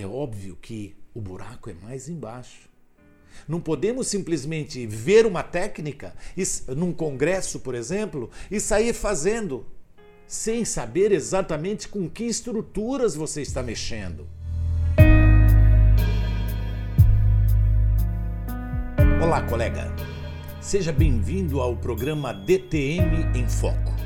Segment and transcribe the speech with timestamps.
[0.00, 2.68] é óbvio que o buraco é mais embaixo.
[3.48, 6.14] Não podemos simplesmente ver uma técnica,
[6.76, 9.66] num congresso, por exemplo, e sair fazendo,
[10.26, 14.28] sem saber exatamente com que estruturas você está mexendo.
[19.22, 19.94] Olá, colega.
[20.60, 24.05] Seja bem-vindo ao programa DTM em Foco.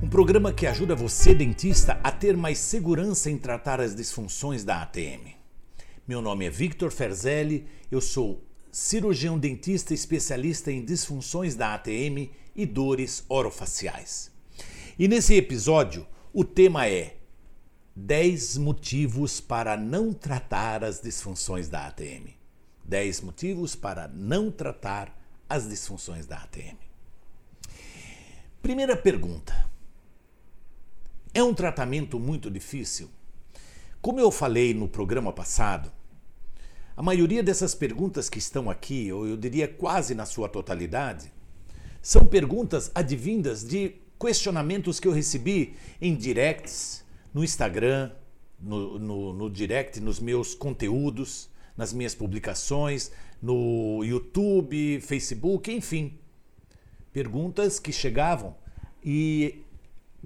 [0.00, 4.80] Um programa que ajuda você, dentista, a ter mais segurança em tratar as disfunções da
[4.82, 5.34] ATM.
[6.06, 12.64] Meu nome é Victor Ferzelli, eu sou cirurgião dentista especialista em disfunções da ATM e
[12.64, 14.30] dores orofaciais.
[14.96, 17.16] E nesse episódio, o tema é
[17.96, 22.36] 10 motivos para não tratar as disfunções da ATM.
[22.84, 25.12] 10 motivos para não tratar
[25.48, 26.78] as disfunções da ATM.
[28.62, 29.67] Primeira pergunta:
[31.38, 33.08] é um tratamento muito difícil?
[34.02, 35.92] Como eu falei no programa passado,
[36.96, 41.32] a maioria dessas perguntas que estão aqui, ou eu diria quase na sua totalidade,
[42.02, 48.10] são perguntas advindas de questionamentos que eu recebi em directs, no Instagram,
[48.58, 56.18] no, no, no direct, nos meus conteúdos, nas minhas publicações, no YouTube, Facebook, enfim.
[57.12, 58.56] Perguntas que chegavam
[59.04, 59.62] e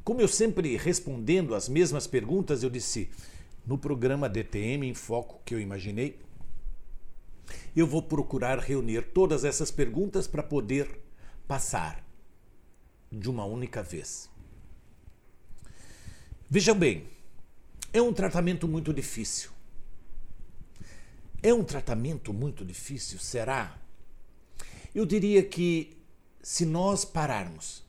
[0.01, 3.11] como eu sempre respondendo as mesmas perguntas, eu disse:
[3.67, 6.19] no programa DTM em Foco que eu imaginei,
[7.77, 11.01] eu vou procurar reunir todas essas perguntas para poder
[11.47, 12.05] passar
[13.11, 14.31] de uma única vez.
[16.48, 17.07] Vejam bem,
[17.93, 19.51] é um tratamento muito difícil.
[21.43, 23.79] É um tratamento muito difícil, será?
[24.95, 25.97] Eu diria que
[26.43, 27.83] se nós pararmos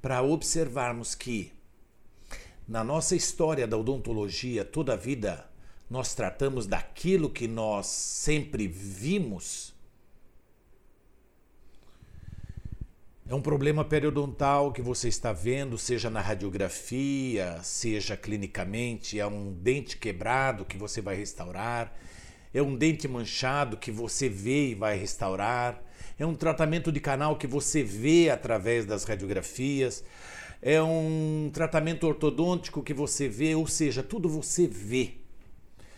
[0.00, 1.52] para observarmos que
[2.66, 5.48] na nossa história da odontologia, toda a vida
[5.88, 9.74] nós tratamos daquilo que nós sempre vimos.
[13.26, 19.52] É um problema periodontal que você está vendo, seja na radiografia, seja clinicamente, é um
[19.52, 21.94] dente quebrado que você vai restaurar,
[22.52, 25.82] é um dente manchado que você vê e vai restaurar,
[26.18, 30.04] é um tratamento de canal que você vê através das radiografias,
[30.60, 35.14] é um tratamento ortodôntico que você vê, ou seja, tudo você vê.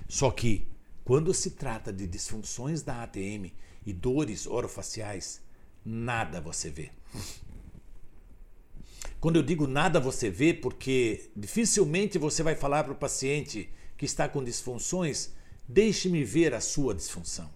[0.09, 0.67] Só que
[1.05, 3.53] quando se trata de disfunções da ATM
[3.87, 5.41] e dores orofaciais,
[5.85, 6.91] nada você vê.
[9.19, 14.05] Quando eu digo nada você vê, porque dificilmente você vai falar para o paciente que
[14.05, 15.33] está com disfunções,
[15.73, 17.49] deixe-me ver a sua disfunção.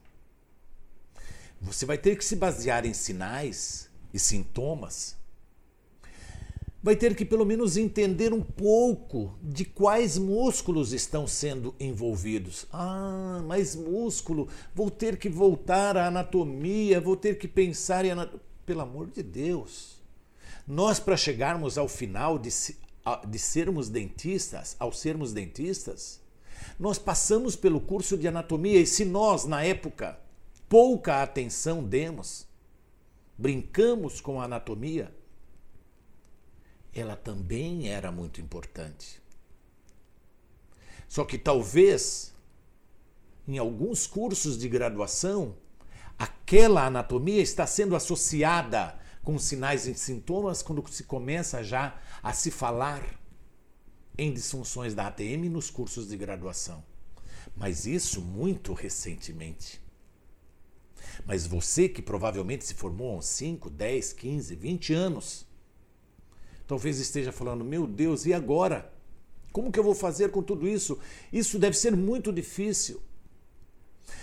[1.60, 5.16] Você vai ter que se basear em sinais e sintomas.
[6.82, 12.66] Vai ter que pelo menos entender um pouco de quais músculos estão sendo envolvidos.
[12.70, 18.44] Ah, mas músculo, vou ter que voltar à anatomia, vou ter que pensar em anatomia.
[18.66, 20.02] Pelo amor de Deus.
[20.66, 22.48] Nós, para chegarmos ao final de,
[23.28, 26.18] de sermos dentistas, ao sermos dentistas,
[26.78, 30.18] nós passamos pelo curso de anatomia e se nós, na época,
[30.68, 32.46] pouca atenção demos,
[33.36, 35.14] brincamos com a anatomia,
[36.92, 39.20] ela também era muito importante.
[41.08, 42.34] Só que talvez,
[43.46, 45.56] em alguns cursos de graduação,
[46.18, 52.50] aquela anatomia está sendo associada com sinais e sintomas quando se começa já a se
[52.50, 53.02] falar
[54.16, 56.84] em disfunções da ATM nos cursos de graduação.
[57.56, 59.80] Mas isso muito recentemente.
[61.26, 65.46] Mas você que provavelmente se formou há 5, 10, 15, 20 anos,
[66.66, 68.92] talvez esteja falando: meu Deus, e agora?
[69.52, 70.98] Como que eu vou fazer com tudo isso?
[71.32, 73.00] Isso deve ser muito difícil.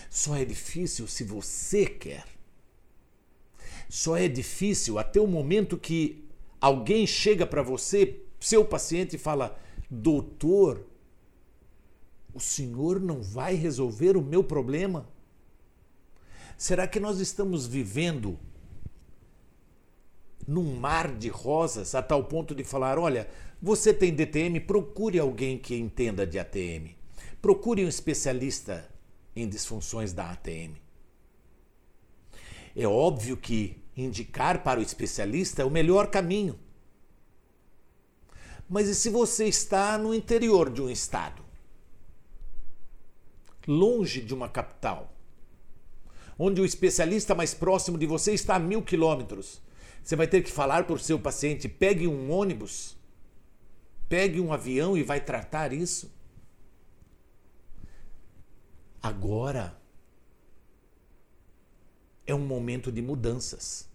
[0.09, 2.25] Só é difícil se você quer.
[3.87, 6.27] Só é difícil até o momento que
[6.59, 9.57] alguém chega para você, seu paciente, e fala:
[9.93, 10.85] Doutor,
[12.33, 15.05] o senhor não vai resolver o meu problema?
[16.57, 18.39] Será que nós estamos vivendo
[20.47, 23.27] num mar de rosas a tal ponto de falar: olha,
[23.61, 26.95] você tem DTM, procure alguém que entenda de ATM.
[27.41, 28.89] Procure um especialista
[29.35, 30.75] em disfunções da ATM.
[32.73, 36.57] É óbvio que indicar para o especialista é o melhor caminho.
[38.71, 41.43] Mas e se você está no interior de um estado?
[43.67, 45.11] Longe de uma capital?
[46.43, 49.61] onde o especialista mais próximo de você está a mil quilômetros.
[50.03, 52.97] Você vai ter que falar para o seu paciente: pegue um ônibus,
[54.09, 56.11] pegue um avião e vai tratar isso.
[59.03, 59.79] Agora
[62.25, 63.87] é um momento de mudanças.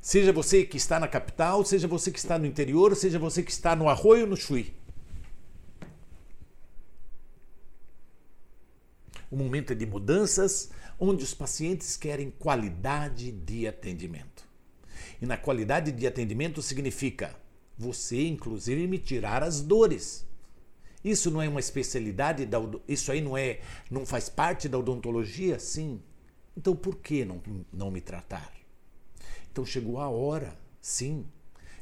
[0.00, 3.50] Seja você que está na capital, seja você que está no interior, seja você que
[3.50, 4.74] está no Arroio no Chuí.
[9.30, 14.48] O momento é de mudanças, onde os pacientes querem qualidade de atendimento.
[15.20, 17.36] E na qualidade de atendimento significa
[17.76, 20.26] você, inclusive, me tirar as dores.
[21.04, 22.58] Isso não é uma especialidade da
[22.88, 23.60] isso aí não é
[23.90, 25.58] não faz parte da odontologia?
[25.58, 26.02] Sim.
[26.56, 27.40] Então por que não,
[27.72, 28.57] não me tratar?
[29.50, 31.26] Então chegou a hora, sim,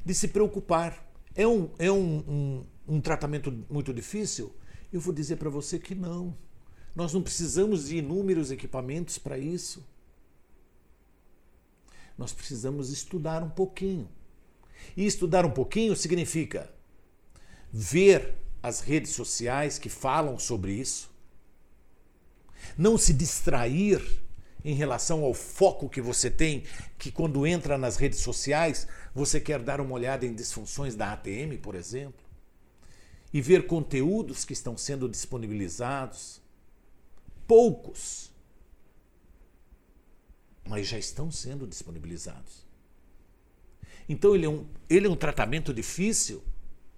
[0.04, 1.04] de se preocupar.
[1.34, 2.66] É um, é um, um,
[2.96, 4.54] um tratamento muito difícil?
[4.92, 6.36] Eu vou dizer para você que não.
[6.94, 9.84] Nós não precisamos de inúmeros equipamentos para isso.
[12.16, 14.08] Nós precisamos estudar um pouquinho.
[14.96, 16.70] E estudar um pouquinho significa
[17.72, 21.10] ver as redes sociais que falam sobre isso,
[22.76, 24.02] não se distrair
[24.66, 26.64] em relação ao foco que você tem,
[26.98, 31.56] que quando entra nas redes sociais, você quer dar uma olhada em disfunções da ATM,
[31.62, 32.26] por exemplo,
[33.32, 36.42] e ver conteúdos que estão sendo disponibilizados
[37.46, 38.32] poucos,
[40.68, 42.66] mas já estão sendo disponibilizados.
[44.08, 46.42] Então ele é um, ele é um tratamento difícil?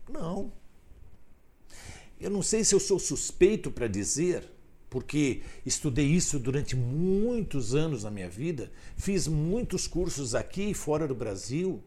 [0.08, 0.50] Não.
[2.18, 4.50] Eu não sei se eu sou suspeito para dizer,
[4.90, 11.06] porque estudei isso durante muitos anos na minha vida, fiz muitos cursos aqui e fora
[11.06, 11.82] do Brasil,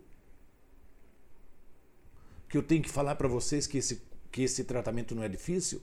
[2.47, 4.01] que eu tenho que falar para vocês que esse,
[4.31, 5.81] que esse tratamento não é difícil.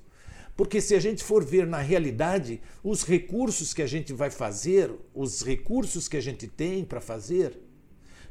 [0.55, 4.93] Porque se a gente for ver na realidade, os recursos que a gente vai fazer,
[5.15, 7.57] os recursos que a gente tem para fazer,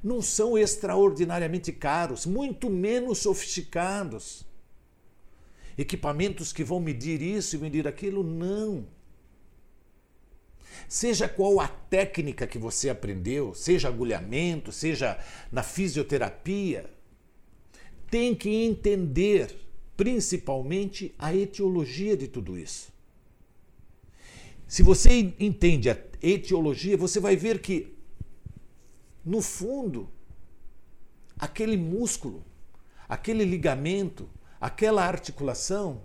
[0.03, 4.45] não são extraordinariamente caros, muito menos sofisticados.
[5.77, 8.87] Equipamentos que vão medir isso e medir aquilo, não.
[10.87, 15.19] Seja qual a técnica que você aprendeu, seja agulhamento, seja
[15.51, 16.89] na fisioterapia,
[18.09, 19.55] tem que entender
[19.95, 22.91] principalmente a etiologia de tudo isso.
[24.67, 27.95] Se você entende a etiologia, você vai ver que,
[29.23, 30.09] no fundo,
[31.37, 32.43] aquele músculo,
[33.07, 36.01] aquele ligamento, aquela articulação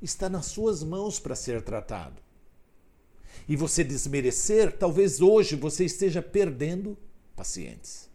[0.00, 2.22] está nas suas mãos para ser tratado.
[3.48, 6.96] E você desmerecer, talvez hoje você esteja perdendo
[7.34, 8.08] pacientes.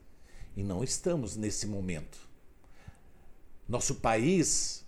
[0.55, 2.17] E não estamos nesse momento.
[3.67, 4.85] Nosso país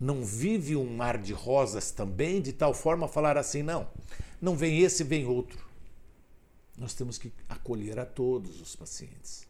[0.00, 3.88] não vive um mar de rosas também, de tal forma falar assim, não,
[4.40, 5.64] não vem esse, vem outro.
[6.76, 9.46] Nós temos que acolher a todos os pacientes.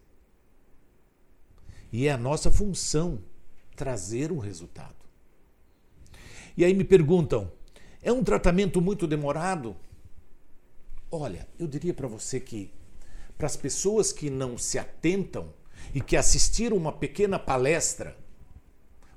[1.90, 3.22] E é a nossa função
[3.74, 4.94] trazer um resultado.
[6.56, 7.50] E aí me perguntam,
[8.02, 9.76] é um tratamento muito demorado?
[11.10, 12.70] Olha, eu diria para você que
[13.36, 15.52] para as pessoas que não se atentam
[15.92, 18.16] e que assistiram uma pequena palestra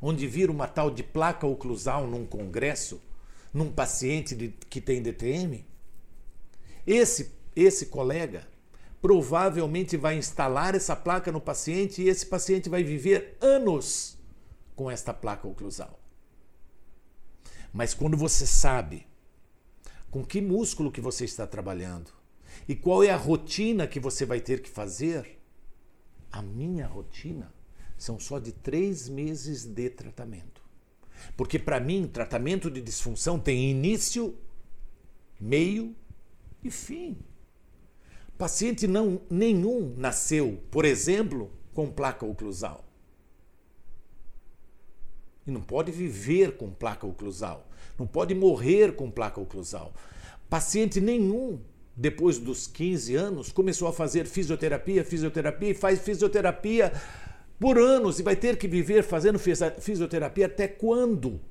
[0.02, 3.02] onde viram uma tal de placa oclusal num congresso,
[3.54, 5.66] num paciente de, que tem DTM,
[6.86, 8.48] esse, esse colega
[9.02, 14.17] provavelmente vai instalar essa placa no paciente e esse paciente vai viver anos
[14.78, 16.00] com esta placa oclusal.
[17.74, 19.06] Mas quando você sabe
[20.10, 22.12] com que músculo que você está trabalhando
[22.68, 25.42] e qual é a rotina que você vai ter que fazer,
[26.32, 27.52] a minha rotina
[27.98, 30.62] são só de três meses de tratamento.
[31.36, 34.38] Porque para mim, tratamento de disfunção tem início,
[35.40, 35.96] meio
[36.64, 37.18] e fim.
[38.38, 42.87] Paciente não nenhum nasceu, por exemplo, com placa oclusal.
[45.48, 47.68] E não pode viver com placa oclusal.
[47.98, 49.94] Não pode morrer com placa oclusal.
[50.50, 51.60] Paciente nenhum
[51.98, 56.94] depois dos 15 anos, começou a fazer fisioterapia, fisioterapia e faz fisioterapia
[57.60, 61.42] por anos e vai ter que viver fazendo fisioterapia até quando?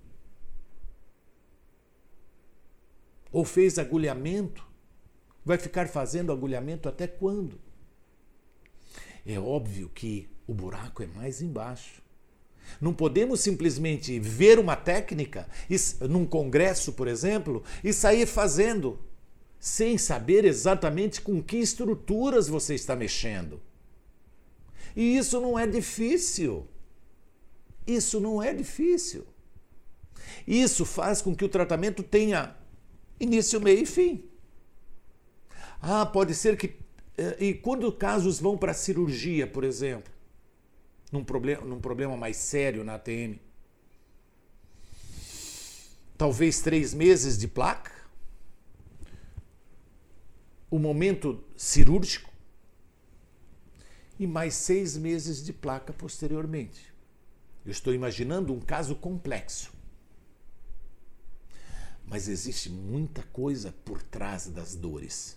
[3.32, 4.64] Ou fez agulhamento?
[5.44, 7.58] Vai ficar fazendo agulhamento até quando?
[9.26, 12.00] É óbvio que o buraco é mais embaixo.
[12.80, 15.49] Não podemos simplesmente ver uma técnica,
[16.00, 18.99] num congresso, por exemplo, e sair fazendo
[19.58, 23.61] sem saber exatamente com que estruturas você está mexendo.
[24.94, 26.66] E isso não é difícil.
[27.87, 29.26] Isso não é difícil.
[30.46, 32.56] Isso faz com que o tratamento tenha
[33.20, 34.25] início, meio e fim.
[35.80, 36.76] Ah, pode ser que.
[37.16, 40.12] Eh, e quando casos vão para a cirurgia, por exemplo,
[41.10, 43.38] num problema, num problema mais sério na ATM,
[46.16, 47.92] talvez três meses de placa,
[50.70, 52.30] o momento cirúrgico
[54.18, 56.92] e mais seis meses de placa posteriormente.
[57.64, 59.72] Eu estou imaginando um caso complexo.
[62.06, 65.36] Mas existe muita coisa por trás das dores.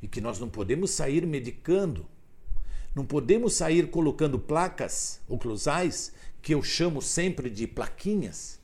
[0.00, 2.06] E que nós não podemos sair medicando,
[2.94, 8.60] não podemos sair colocando placas oclusais, que eu chamo sempre de plaquinhas,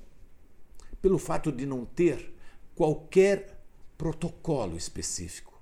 [1.02, 2.32] pelo fato de não ter
[2.74, 3.58] qualquer
[3.96, 5.60] protocolo específico.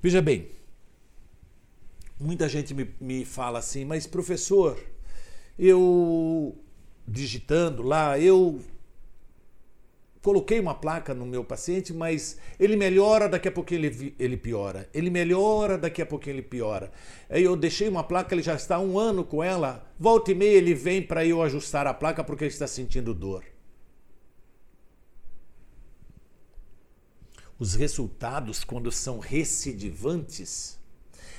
[0.00, 0.50] Veja bem,
[2.18, 4.78] muita gente me, me fala assim, mas professor,
[5.58, 6.56] eu
[7.06, 8.60] digitando lá, eu
[10.22, 14.88] coloquei uma placa no meu paciente, mas ele melhora, daqui a pouquinho ele, ele piora.
[14.94, 16.92] Ele melhora, daqui a pouquinho ele piora.
[17.28, 20.56] Aí eu deixei uma placa, ele já está um ano com ela, volta e meia
[20.56, 23.44] ele vem para eu ajustar a placa porque ele está sentindo dor.
[27.58, 30.78] Os resultados, quando são recidivantes,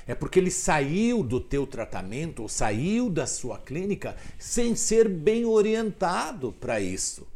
[0.06, 5.46] é porque ele saiu do teu tratamento ou saiu da sua clínica sem ser bem
[5.46, 7.26] orientado para isso.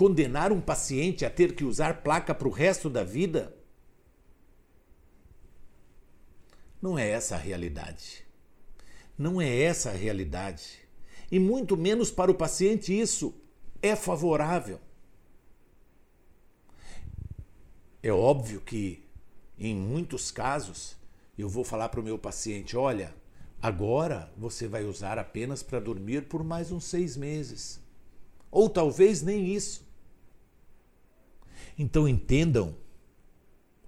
[0.00, 3.54] Condenar um paciente a ter que usar placa para o resto da vida
[6.80, 8.24] não é essa a realidade.
[9.18, 10.78] Não é essa a realidade.
[11.30, 13.34] E muito menos para o paciente isso
[13.82, 14.80] é favorável.
[18.02, 19.06] É óbvio que
[19.58, 20.96] em muitos casos,
[21.36, 23.14] eu vou falar para o meu paciente: olha,
[23.60, 27.78] agora você vai usar apenas para dormir por mais uns seis meses.
[28.50, 29.89] Ou talvez nem isso.
[31.78, 32.76] Então entendam,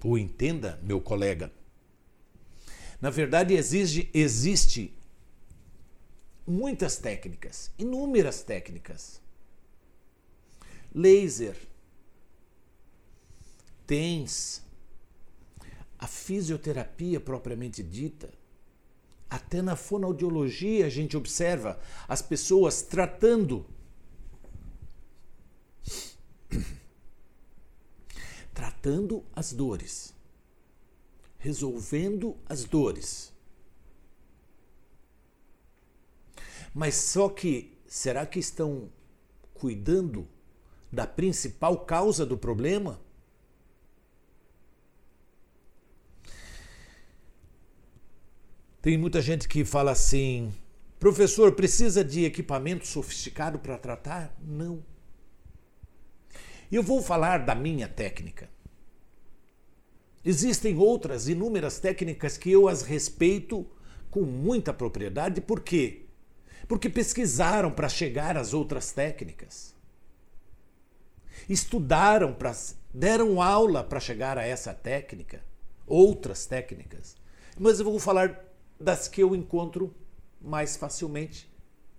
[0.02, 1.52] ou entenda, meu colega.
[3.00, 4.96] Na verdade, exige, existe
[6.46, 9.20] muitas técnicas, inúmeras técnicas.
[10.94, 11.56] Laser,
[13.86, 14.62] TENS,
[15.98, 18.32] a fisioterapia propriamente dita.
[19.30, 23.64] Até na fonoaudiologia a gente observa as pessoas tratando
[28.82, 30.12] tratando as dores,
[31.38, 33.32] resolvendo as dores.
[36.74, 38.90] Mas só que será que estão
[39.54, 40.28] cuidando
[40.90, 43.00] da principal causa do problema?
[48.80, 50.52] Tem muita gente que fala assim:
[50.98, 54.34] professor, precisa de equipamento sofisticado para tratar?
[54.40, 54.84] Não.
[56.70, 58.50] Eu vou falar da minha técnica.
[60.24, 63.66] Existem outras inúmeras técnicas que eu as respeito
[64.10, 66.02] com muita propriedade, por quê?
[66.68, 69.74] Porque pesquisaram para chegar às outras técnicas.
[71.48, 72.54] Estudaram para
[72.94, 75.42] deram aula para chegar a essa técnica,
[75.86, 77.16] outras técnicas.
[77.58, 78.44] Mas eu vou falar
[78.78, 79.94] das que eu encontro
[80.40, 81.50] mais facilmente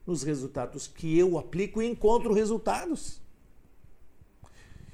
[0.05, 3.21] nos resultados que eu aplico e encontro resultados.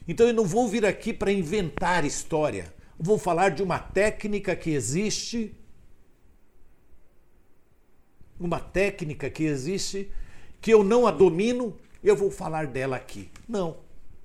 [0.08, 2.74] Então eu não vou vir aqui para inventar história.
[3.00, 5.56] Vou falar de uma técnica que existe,
[8.40, 10.12] uma técnica que existe,
[10.60, 13.32] que eu não a domino, eu vou falar dela aqui.
[13.48, 13.78] Não.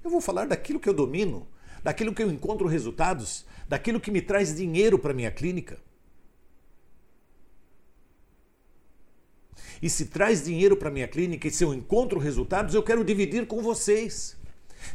[0.02, 1.46] Eu vou falar daquilo que eu domino,
[1.82, 5.78] daquilo que eu encontro resultados, daquilo que me traz dinheiro para minha clínica.
[9.84, 13.46] e se traz dinheiro para minha clínica e se eu encontro resultados, eu quero dividir
[13.46, 14.34] com vocês.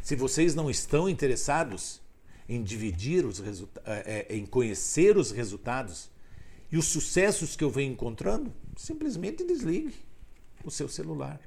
[0.01, 2.01] Se vocês não estão interessados
[2.49, 3.39] em dividir os
[3.85, 6.09] é, é, em conhecer os resultados
[6.71, 9.93] e os sucessos que eu venho encontrando, simplesmente desligue
[10.63, 11.39] o seu celular.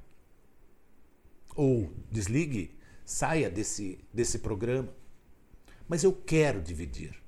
[1.55, 4.95] Ou desligue, saia desse, desse programa.
[5.89, 7.22] Mas eu quero dividir.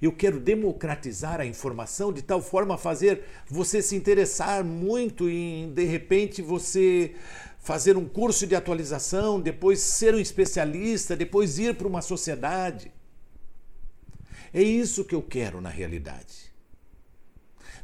[0.00, 5.72] Eu quero democratizar a informação de tal forma a fazer você se interessar muito em,
[5.72, 7.14] de repente, você
[7.58, 12.92] fazer um curso de atualização, depois ser um especialista, depois ir para uma sociedade.
[14.52, 16.54] É isso que eu quero na realidade.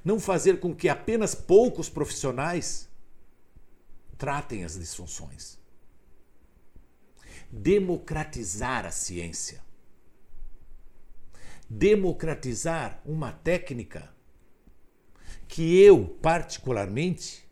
[0.04, 2.88] Não fazer com que apenas poucos profissionais
[4.18, 5.58] tratem as disfunções.
[7.50, 9.60] Democratizar a ciência
[11.74, 14.12] democratizar uma técnica
[15.48, 17.48] que eu, particularmente,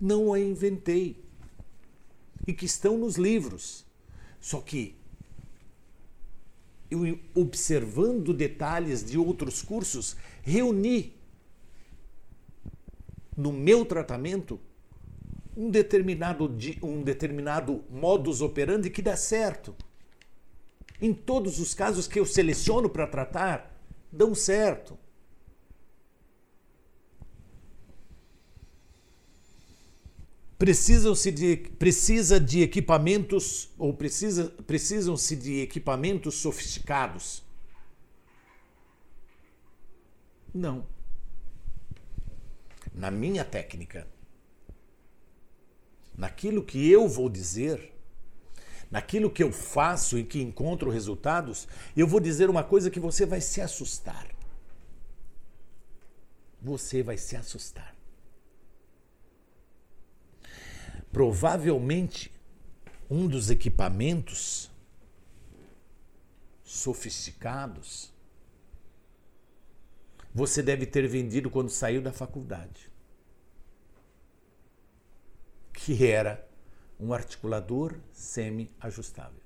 [0.00, 1.24] não a inventei
[2.46, 3.86] e que estão nos livros.
[4.40, 4.96] Só que
[6.90, 11.14] eu, observando detalhes de outros cursos, reuni
[13.36, 14.58] no meu tratamento
[15.56, 16.52] um determinado,
[16.82, 19.74] um determinado modus operandi que dá certo.
[21.00, 23.80] Em todos os casos que eu seleciono para tratar,
[24.12, 24.98] dão certo.
[30.58, 37.42] Precisam-se de, precisa de equipamentos ou precisa, precisam-se de equipamentos sofisticados?
[40.52, 40.84] Não.
[42.92, 44.06] Na minha técnica,
[46.14, 47.90] naquilo que eu vou dizer,
[48.90, 53.24] naquilo que eu faço e que encontro resultados, eu vou dizer uma coisa que você
[53.24, 54.26] vai se assustar.
[56.60, 57.94] Você vai se assustar.
[61.12, 62.32] Provavelmente
[63.08, 64.70] um dos equipamentos
[66.62, 68.12] sofisticados
[70.32, 72.88] você deve ter vendido quando saiu da faculdade.
[75.72, 76.48] Que era
[77.00, 79.40] um articulador semi-ajustável.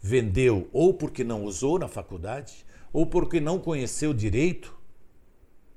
[0.00, 4.76] Vendeu ou porque não usou na faculdade, ou porque não conheceu direito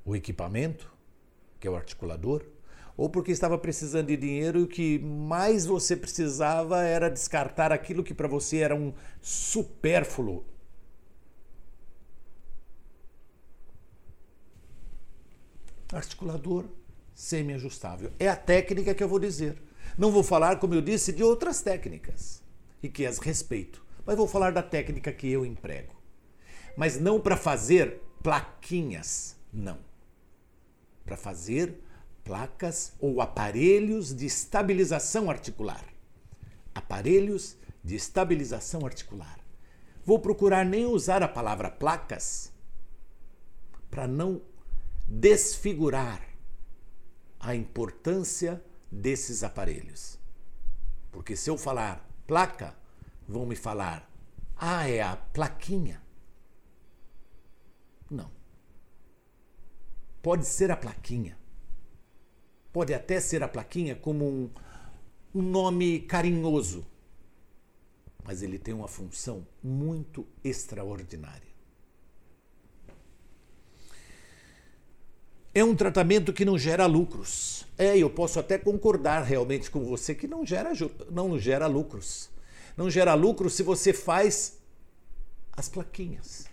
[0.06, 0.92] o equipamento,
[1.60, 2.44] que é o articulador,
[2.98, 8.04] ou porque estava precisando de dinheiro e o que mais você precisava era descartar aquilo
[8.04, 10.46] que para você era um supérfluo.
[15.92, 16.66] Articulador
[17.14, 18.12] semi-ajustável.
[18.20, 19.62] É a técnica que eu vou dizer.
[19.98, 22.42] Não vou falar, como eu disse, de outras técnicas
[22.82, 25.96] e que as respeito, mas vou falar da técnica que eu emprego.
[26.76, 29.78] Mas não para fazer plaquinhas, não.
[31.04, 31.82] Para fazer
[32.24, 35.84] placas ou aparelhos de estabilização articular.
[36.74, 39.40] Aparelhos de estabilização articular.
[40.06, 42.52] Vou procurar nem usar a palavra placas
[43.90, 44.42] para não
[45.08, 46.31] desfigurar
[47.42, 50.20] a importância desses aparelhos.
[51.12, 52.76] Porque se eu falar placa,
[53.28, 54.10] vão me falar,
[54.56, 56.02] ah, é a plaquinha.
[58.10, 58.32] Não.
[60.22, 61.38] Pode ser a plaquinha.
[62.72, 64.50] Pode até ser a plaquinha como um,
[65.34, 66.86] um nome carinhoso.
[68.24, 71.51] Mas ele tem uma função muito extraordinária.
[75.54, 77.66] É um tratamento que não gera lucros.
[77.78, 80.72] É, eu posso até concordar realmente com você que não gera,
[81.10, 82.30] não gera lucros.
[82.78, 84.60] Não gera lucro se você faz
[85.52, 86.50] as plaquinhas.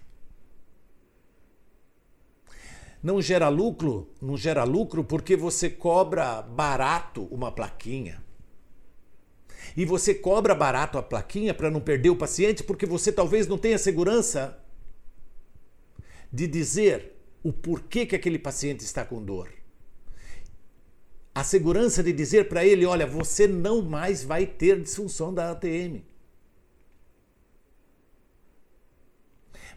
[3.01, 8.21] Não gera lucro, não gera lucro porque você cobra barato uma plaquinha.
[9.77, 13.57] E você cobra barato a plaquinha para não perder o paciente porque você talvez não
[13.57, 14.59] tenha segurança
[16.33, 17.18] de dizer
[17.49, 19.51] o porquê que aquele paciente está com dor.
[21.35, 26.03] A segurança de dizer para ele: olha, você não mais vai ter disfunção da ATM.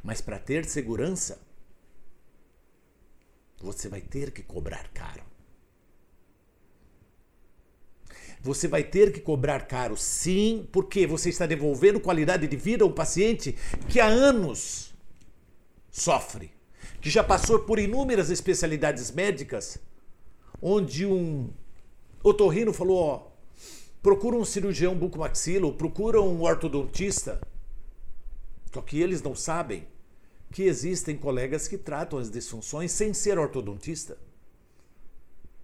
[0.03, 1.39] Mas para ter segurança,
[3.59, 5.23] você vai ter que cobrar caro.
[8.41, 12.87] Você vai ter que cobrar caro, sim, porque você está devolvendo qualidade de vida a
[12.87, 13.55] um paciente
[13.87, 14.95] que há anos
[15.91, 16.51] sofre
[17.01, 19.79] que já passou por inúmeras especialidades médicas,
[20.61, 21.49] onde um
[22.23, 23.27] otorrino falou, ó,
[24.03, 27.41] procura um cirurgião bucomaxilo, procura um ortodontista.
[28.71, 29.87] Só que eles não sabem
[30.51, 34.17] que existem colegas que tratam as disfunções sem ser ortodontista.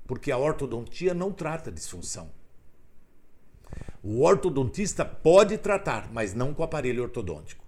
[0.08, 2.32] Porque a ortodontia não trata disfunção.
[4.02, 7.67] O ortodontista pode tratar, mas não com aparelho ortodôntico.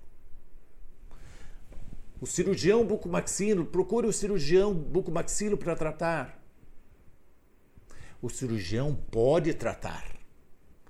[2.21, 6.43] O cirurgião bucomaxilo, procure o cirurgião bucomaxilo para tratar.
[8.21, 10.05] O cirurgião pode tratar,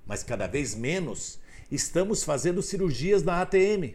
[0.04, 1.38] mas cada vez menos
[1.70, 3.94] estamos fazendo cirurgias na ATM,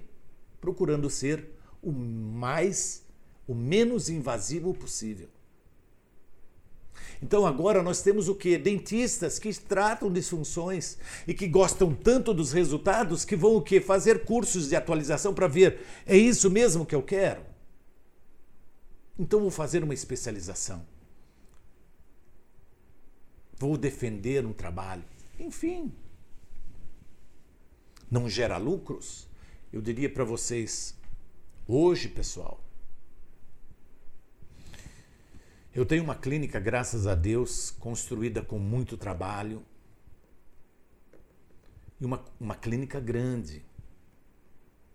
[0.61, 1.49] procurando ser
[1.81, 3.03] o mais,
[3.45, 5.34] o menos invasivo possível.
[7.25, 8.55] Então agora nós temos o que?
[8.55, 10.95] Dentistas que tratam disfunções
[11.27, 13.81] e que gostam tanto dos resultados que vão o que?
[13.81, 17.41] Fazer cursos de atualização para ver, é isso mesmo que eu quero?
[19.17, 20.85] Então vou fazer uma especialização.
[23.57, 25.03] Vou defender um trabalho.
[25.39, 25.91] Enfim.
[28.11, 29.27] Não gera lucros?
[29.73, 30.95] Eu diria para vocês,
[31.67, 32.63] hoje, pessoal,
[35.75, 39.61] Eu tenho uma clínica, graças a Deus, construída com muito trabalho.
[41.99, 43.61] E uma, uma clínica grande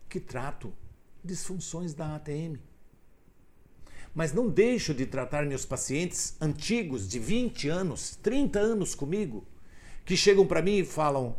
[0.08, 0.72] que trato
[1.22, 2.58] disfunções da ATM.
[4.14, 9.46] Mas não deixo de tratar meus pacientes antigos, de 20 anos, 30 anos comigo,
[10.02, 11.36] que chegam para mim e falam: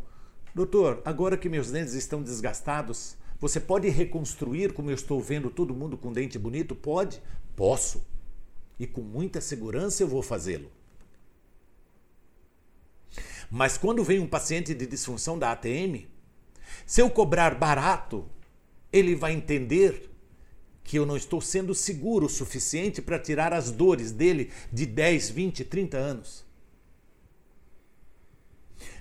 [0.54, 5.74] Doutor, agora que meus dentes estão desgastados, você pode reconstruir como eu estou vendo todo
[5.74, 6.76] mundo com dente bonito?
[6.76, 7.20] Pode?
[7.56, 8.11] Posso.
[8.78, 10.70] E com muita segurança eu vou fazê-lo.
[13.50, 16.06] Mas quando vem um paciente de disfunção da ATM,
[16.86, 18.28] se eu cobrar barato,
[18.92, 20.10] ele vai entender
[20.84, 25.30] que eu não estou sendo seguro o suficiente para tirar as dores dele de 10,
[25.30, 26.44] 20, 30 anos.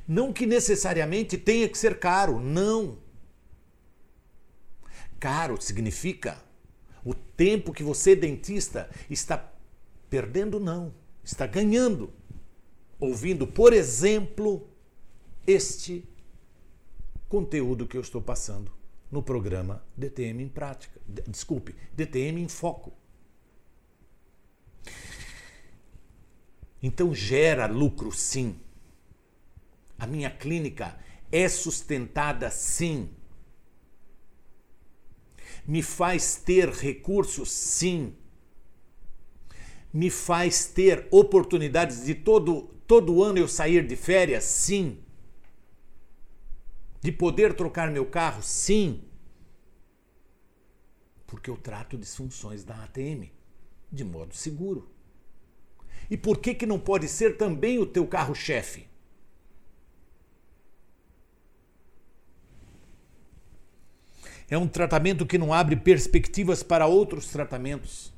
[0.08, 2.98] Não que necessariamente tenha que ser caro, não.
[5.20, 6.44] Caro significa
[7.04, 9.38] o tempo que você, dentista, está
[10.12, 10.94] perdendo, não,
[11.24, 12.14] está ganhando.
[13.00, 14.70] Ouvindo, por exemplo,
[15.48, 16.06] este
[17.30, 18.72] conteúdo que eu estou passando
[19.10, 21.00] no programa DTM em Prática.
[21.08, 22.92] Desculpe, DTM em Foco.
[26.84, 28.60] Então gera lucro sim.
[29.98, 31.00] A minha clínica
[31.32, 33.10] é sustentada sim.
[35.66, 38.14] Me faz ter recursos sim.
[39.94, 45.00] Me faz ter oportunidades de todo todo ano eu sair de férias sim.
[47.02, 48.44] De poder trocar meu carro?
[48.44, 49.04] Sim.
[51.26, 53.32] Porque eu trato disfunções da ATM
[53.92, 54.90] de modo seguro.
[56.10, 58.88] E por que, que não pode ser também o teu carro-chefe?
[64.50, 68.14] É um tratamento que não abre perspectivas para outros tratamentos.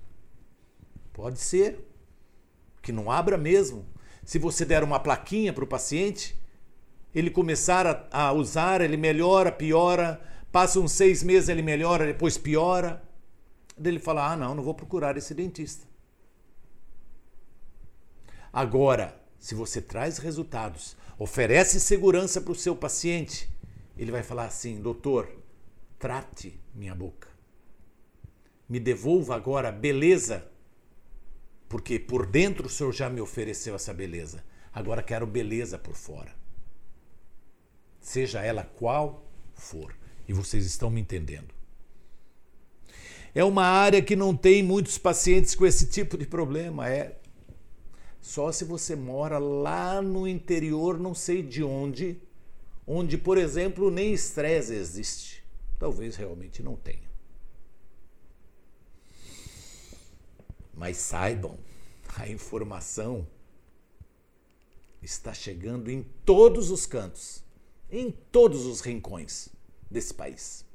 [1.14, 1.80] Pode ser
[2.82, 3.86] que não abra mesmo.
[4.26, 6.36] Se você der uma plaquinha para o paciente,
[7.14, 10.20] ele começar a, a usar, ele melhora, piora,
[10.52, 13.02] passa uns seis meses, ele melhora, depois piora.
[13.82, 15.88] Ele fala: ah, não, não vou procurar esse dentista.
[18.52, 23.50] Agora, se você traz resultados, oferece segurança para o seu paciente,
[23.98, 25.30] ele vai falar assim: doutor,
[26.00, 27.28] trate minha boca.
[28.68, 30.48] Me devolva agora a beleza,
[31.74, 34.46] porque por dentro o senhor já me ofereceu essa beleza.
[34.72, 36.44] Agora quero beleza por fora
[38.04, 39.96] seja ela qual for.
[40.28, 41.54] E vocês estão me entendendo.
[43.34, 46.88] É uma área que não tem muitos pacientes com esse tipo de problema.
[46.88, 47.18] É
[48.22, 52.22] só se você mora lá no interior, não sei de onde,
[52.86, 55.44] onde, por exemplo, nem estresse existe.
[55.80, 57.13] Talvez realmente não tenha.
[60.74, 61.58] Mas saibam,
[62.16, 63.28] a informação
[65.02, 67.44] está chegando em todos os cantos
[67.94, 69.50] em todos os rincões
[69.90, 70.66] desse país.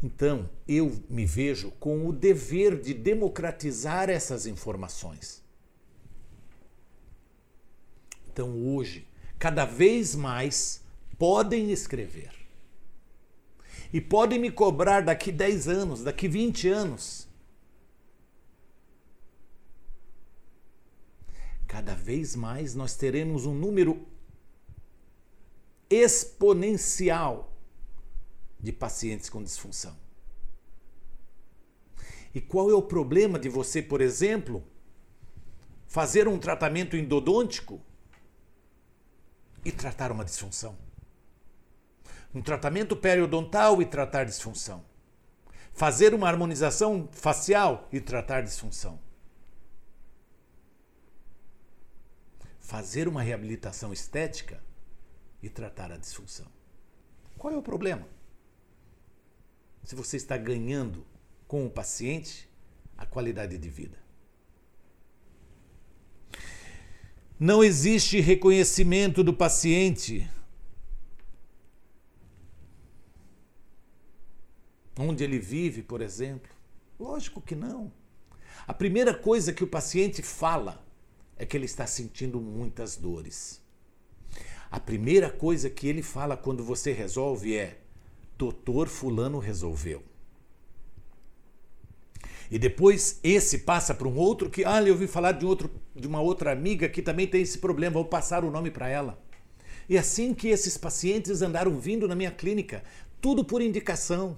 [0.00, 5.42] Então, eu me vejo com o dever de democratizar essas informações.
[8.32, 10.80] Então, hoje, cada vez mais
[11.18, 12.30] podem escrever.
[13.92, 17.28] E podem me cobrar daqui 10 anos, daqui 20 anos.
[21.66, 24.06] Cada vez mais nós teremos um número
[25.88, 27.52] exponencial
[28.60, 29.96] de pacientes com disfunção.
[32.32, 34.62] E qual é o problema de você, por exemplo,
[35.86, 37.80] fazer um tratamento endodôntico
[39.64, 40.76] e tratar uma disfunção?
[42.34, 44.84] Um tratamento periodontal e tratar disfunção.
[45.72, 49.00] Fazer uma harmonização facial e tratar disfunção.
[52.58, 54.62] Fazer uma reabilitação estética
[55.42, 56.46] e tratar a disfunção.
[57.36, 58.06] Qual é o problema?
[59.82, 61.06] Se você está ganhando
[61.48, 62.48] com o paciente
[62.96, 63.98] a qualidade de vida.
[67.38, 70.30] Não existe reconhecimento do paciente
[75.00, 76.50] onde ele vive, por exemplo.
[76.98, 77.92] Lógico que não.
[78.66, 80.84] A primeira coisa que o paciente fala
[81.36, 83.60] é que ele está sentindo muitas dores.
[84.70, 87.80] A primeira coisa que ele fala quando você resolve é:
[88.36, 90.02] Doutor Fulano resolveu.
[92.50, 96.06] E depois esse passa para um outro que, ah, eu ouvi falar de, outro, de
[96.06, 99.22] uma outra amiga que também tem esse problema, vou passar o nome para ela.
[99.88, 102.82] E assim que esses pacientes andaram vindo na minha clínica,
[103.20, 104.36] tudo por indicação.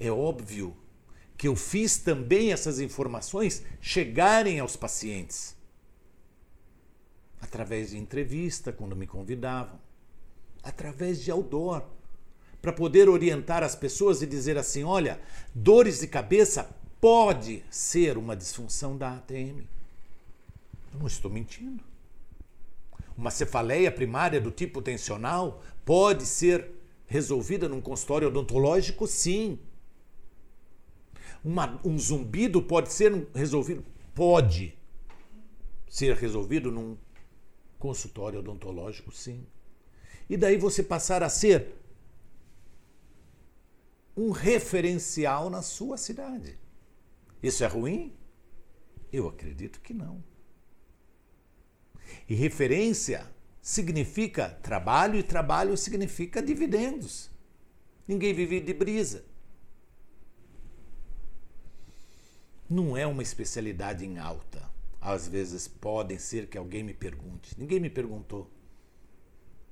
[0.00, 0.74] É óbvio
[1.36, 5.54] que eu fiz também essas informações chegarem aos pacientes
[7.40, 9.78] através de entrevista, quando me convidavam,
[10.62, 11.82] através de outdoor,
[12.60, 15.20] para poder orientar as pessoas e dizer assim: olha,
[15.54, 16.68] dores de cabeça
[17.00, 19.64] pode ser uma disfunção da ATM.
[20.92, 21.82] Eu não estou mentindo.
[23.16, 26.68] Uma cefaleia primária do tipo tensional pode ser
[27.06, 29.06] resolvida num consultório odontológico?
[29.06, 29.58] Sim.
[31.44, 33.84] Uma, um zumbido pode ser resolvido?
[34.14, 34.78] Pode
[35.88, 36.96] ser resolvido num
[37.78, 39.10] consultório odontológico?
[39.10, 39.46] Sim.
[40.28, 41.74] E daí você passar a ser
[44.16, 46.58] um referencial na sua cidade.
[47.42, 48.12] Isso é ruim?
[49.12, 50.22] Eu acredito que não.
[52.28, 53.26] E referência
[53.62, 57.30] significa trabalho e trabalho significa dividendos.
[58.06, 59.24] Ninguém vive de brisa.
[62.70, 64.70] Não é uma especialidade em alta.
[65.00, 67.58] Às vezes podem ser que alguém me pergunte.
[67.58, 68.48] Ninguém me perguntou.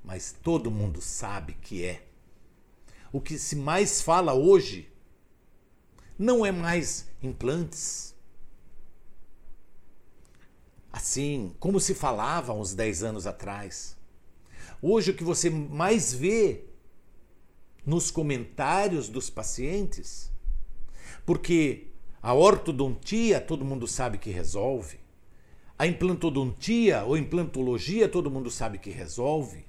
[0.03, 2.05] Mas todo mundo sabe que é.
[3.13, 4.91] O que se mais fala hoje
[6.19, 8.17] não é mais implantes.
[10.93, 13.97] Assim, como se falava uns 10 anos atrás.
[14.83, 16.65] Hoje o que você mais vê
[17.87, 20.31] nos comentários dos pacientes,
[21.25, 21.88] porque
[22.23, 24.99] a ortodontia todo mundo sabe que resolve,
[25.79, 29.65] a implantodontia ou implantologia todo mundo sabe que resolve,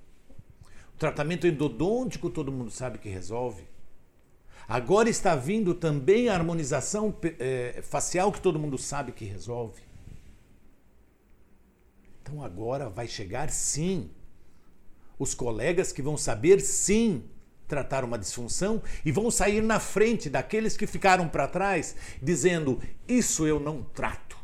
[0.94, 3.68] o tratamento endodôntico todo mundo sabe que resolve.
[4.68, 9.82] Agora está vindo também a harmonização é, facial que todo mundo sabe que resolve.
[12.22, 14.12] Então agora vai chegar sim
[15.18, 17.24] os colegas que vão saber sim
[17.70, 23.48] tratar uma disfunção e vão sair na frente daqueles que ficaram para trás dizendo: Isso
[23.48, 24.38] eu não trato.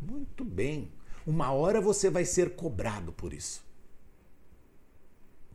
[0.00, 0.90] Muito bem,
[1.26, 3.62] uma hora você vai ser cobrado por isso.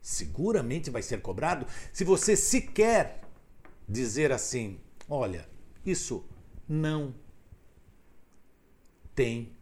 [0.02, 3.22] Seguramente vai ser cobrado se você sequer
[3.88, 5.48] dizer assim: olha,
[5.86, 6.26] isso
[6.68, 7.14] não
[9.16, 9.56] tem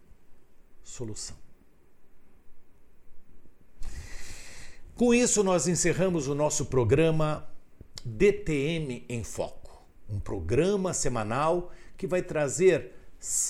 [0.84, 1.47] solução.
[4.98, 7.48] Com isso, nós encerramos o nosso programa
[8.04, 12.94] DTM em Foco, um programa semanal que vai trazer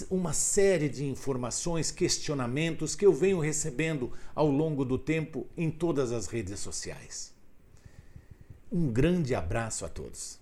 [0.09, 6.11] uma série de informações, questionamentos que eu venho recebendo ao longo do tempo em todas
[6.11, 7.33] as redes sociais.
[8.69, 10.37] Um grande abraço a todos.